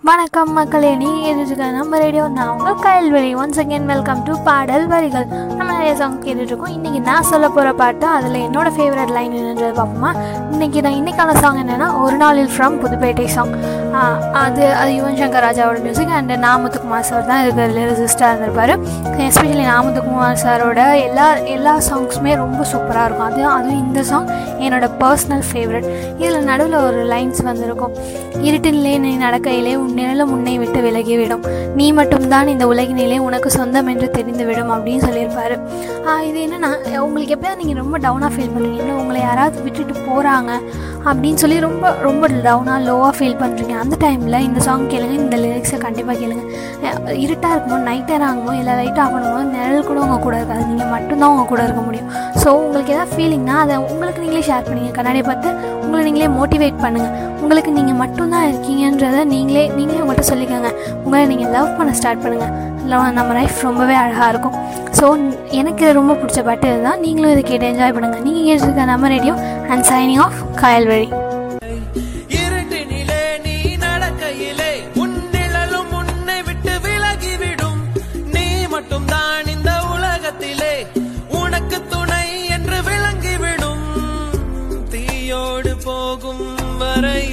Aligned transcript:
வணக்கம் 0.00 0.52
மக்களே 0.52 0.96
நீங்கள் 0.96 1.46
கேட்டுருக்க 1.46 1.70
நம்ம 1.72 1.98
ரேடியோ 1.98 2.28
நான் 2.28 2.48
உங்கள் 2.48 2.74
கயல்வெளி 2.74 3.36
ஒன்ஸ் 3.36 3.60
அகேன் 3.60 3.84
வெல்கம் 3.84 4.22
டு 4.22 4.42
பாடல் 4.44 4.86
வரிகள். 4.86 5.26
நம்ம 5.26 5.72
நிறைய 5.72 5.96
சாங் 5.96 6.22
கேட்டுட்ருக்கோம். 6.22 6.72
இன்றைக்கி 6.76 7.00
நான் 7.00 7.22
சொல்ல 7.22 7.48
போகிற 7.48 7.72
பாட்டு 7.72 8.06
அதில் 8.06 8.50
என்னோட 8.50 8.70
ஃபேவரட் 8.76 9.10
லைன் 9.10 9.32
என்னன்றது 9.32 9.76
பார்ப்போமா? 9.80 10.14
இன்றைக்கி 10.52 10.80
நான் 10.82 10.92
இன்றைக்கான 10.92 11.34
சாங் 11.34 11.56
என்னென்னா 11.56 12.02
ஒரு 12.02 12.16
நாளில் 12.16 12.48
ஃப்ரம் 12.48 12.80
புதுப்பேட்டை 12.80 13.26
சாங் 13.26 13.81
அது 14.42 14.64
அது 14.74 14.90
யுவன் 14.98 15.18
சங்கர் 15.20 15.44
ராஜாவோட 15.46 15.78
மியூசிக் 15.86 16.12
அண்ட் 16.18 16.32
நாமத்துக்குமார் 16.44 17.06
சார் 17.08 17.26
தான் 17.26 17.40
இதுக்கு 17.42 17.64
லிரிசிஸ்டாக 17.78 18.30
இருந்திருப்பார். 18.30 18.72
எஸ்பெஷலி 19.26 19.64
நாமத்துக்குமார் 19.72 20.40
சாரோட 20.44 20.80
எல்லா 21.06 21.26
எல்லா 21.36 21.74
சாங்ஸுமே 21.88 22.34
ரொம்ப 22.36 22.64
சூப்பராக 22.72 23.04
இருக்கும். 23.04 23.26
அது 23.26 23.46
அதுவும் 23.46 23.82
இந்த 23.86 24.02
சாங் 24.02 24.28
என்னோட 24.64 24.88
பர்சனல் 25.02 25.44
ஃபேவரட் 25.50 25.88
இதில் 26.18 26.48
நடுவில் 26.50 26.78
ஒரு 26.88 27.00
லைன்ஸ் 27.12 27.42
வந்திருக்கும். 27.42 27.94
இருட்டினிலே 28.48 28.98
நீ 28.98 29.16
நடக்கையிலே 29.16 29.74
உன் 29.74 29.94
நிழலும் 29.94 30.32
உன்னை 30.32 30.58
விட்டு 30.58 30.80
விலகிவிடும். 30.80 31.74
நீ 31.74 31.92
மட்டும்தான் 31.92 32.48
இந்த 32.48 32.66
உலகினிலே 32.66 33.18
உனக்கு 33.18 33.50
சொந்தம் 33.50 33.86
என்று 33.86 34.10
தெரிந்துவிடும் 34.18 34.72
அப்படின்னு 34.74 35.04
சொல்லியிருப்பாரு. 35.08 35.58
இது 36.28 36.38
என்னென்னா 36.44 36.70
உங்களுக்கு 37.04 37.34
எப்போயாவது 37.34 37.60
நீங்கள் 37.60 37.80
ரொம்ப 37.82 37.96
டவுனாக 38.04 38.30
ஃபீல் 38.34 38.52
பண்ணுறீங்க 38.54 38.80
இல்லை 38.82 38.94
உங்களை 39.00 39.20
யாராவது 39.20 39.62
விட்டுட்டு 39.64 39.94
போகிறாங்க 40.08 40.50
அப்படின்னு 41.08 41.40
சொல்லி 41.42 41.56
ரொம்ப 41.66 41.84
ரொம்ப 42.06 42.24
டவுனாக 42.46 42.78
லோவாக 42.88 43.12
ஃபீல் 43.18 43.38
பண்ணுறீங்க 43.42 43.74
அந்த 43.82 43.96
டைமில் 44.04 44.38
இந்த 44.48 44.60
சாங் 44.66 44.84
கேளுங்க 44.92 45.14
இந்த 45.22 45.36
லிரிக்ஸை 45.44 45.78
கண்டிப்பாக 45.84 46.16
கேளுங்க. 46.22 46.44
இருட்டாக 47.24 47.52
இருக்கும்போது 47.54 47.86
நைட் 47.88 48.10
நேரம் 48.12 48.28
ஆகும்போது 48.28 48.58
இல்லை 48.60 48.74
லைட் 48.80 49.00
ஆகணும்போது 49.04 49.46
நிழல் 49.56 49.88
கூட 49.90 49.98
உங்கள் 50.06 50.24
கூட 50.26 50.34
இருக்காது. 50.40 50.64
நீங்கள் 50.70 50.92
மட்டும்தான் 50.94 51.32
உங்கள் 51.34 51.50
கூட 51.52 51.60
இருக்க 51.66 51.82
முடியும். 51.88 52.10
ஸோ 52.42 52.48
உங்களுக்கு 52.64 52.94
எதாவது 52.96 53.14
ஃபீலிங்னா 53.14 53.56
அதை 53.64 53.76
உங்களுக்கு 53.90 54.22
நீங்களே 54.24 54.44
ஷேர் 54.50 54.66
பண்ணுங்கள் 54.68 54.96
கண்ணாடி 54.98 55.22
பார்த்து 55.30 55.48
உங்களை 55.84 56.02
நீங்களே 56.08 56.30
மோட்டிவேட் 56.38 56.82
பண்ணுங்கள் 56.84 57.14
உங்களுக்கு 57.44 57.70
நீங்கள் 57.78 58.00
மட்டும்தான் 58.02 58.46
இருக்கீங்கன்றதை 58.50 59.22
நீங்களே 59.34 59.64
நீங்களே 59.78 60.02
உங்கள்கிட்ட 60.02 60.26
சொல்லிக்கோங்க. 60.32 60.70
உங்களை 61.04 61.24
நீங்கள் 61.32 61.52
லவ் 61.56 61.76
பண்ண 61.78 61.94
ஸ்டார்ட் 62.00 62.22
பண்ணுங்கள் 62.26 62.52
நம்ம 62.90 63.32
லைஃப் 63.32 63.62
ரொம்பவே 63.62 63.94
அழகாக 63.94 64.28
இருக்கும். 64.32 64.56
ஸோ 64.98 65.06
எனக்கு 65.60 65.92
ரொம்ப 65.92 66.12
பிடிச்ச 66.20 66.40
பாட்டு 66.44 66.68
இதுதான். 66.72 67.00
நீங்களும் 67.00 67.30
இதை 67.30 67.42
கேட்டு 67.42 67.70
என்ஜாய் 67.72 67.94
பண்ணுங்கள் 67.96 68.26
நீங்கள் 68.28 68.48
கேட்டிருக்க 68.48 68.84
நம்ம 68.94 69.08
ரேடியோ 69.08 69.34
அண்ட் 69.68 69.86
சைனிங் 69.92 70.22
ஆஃப் 70.26 70.40
காயல்வழி 70.62 71.10
மட்டும்தான் 78.74 79.46
இந்த 79.54 79.70
உலகத்திலே 79.94 80.74
உனக்கு 81.40 81.78
துணை 81.92 82.26
என்று 82.56 82.78
விளங்கிவிடும். 82.88 83.84
தீயோடு 84.92 85.72
போகும் 85.84 86.46
வரை 86.80 87.31